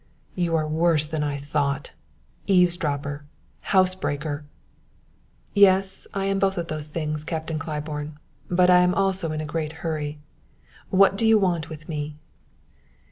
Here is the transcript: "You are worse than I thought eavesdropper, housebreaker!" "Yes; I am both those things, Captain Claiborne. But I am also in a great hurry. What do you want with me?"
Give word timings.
"You 0.33 0.55
are 0.55 0.67
worse 0.67 1.05
than 1.05 1.21
I 1.23 1.37
thought 1.37 1.91
eavesdropper, 2.47 3.23
housebreaker!" 3.59 4.45
"Yes; 5.53 6.07
I 6.11 6.25
am 6.25 6.39
both 6.39 6.55
those 6.55 6.87
things, 6.87 7.23
Captain 7.23 7.59
Claiborne. 7.59 8.17
But 8.49 8.71
I 8.71 8.79
am 8.79 8.95
also 8.95 9.31
in 9.31 9.41
a 9.41 9.45
great 9.45 9.71
hurry. 9.85 10.17
What 10.89 11.17
do 11.19 11.27
you 11.27 11.37
want 11.37 11.69
with 11.69 11.87
me?" 11.87 12.15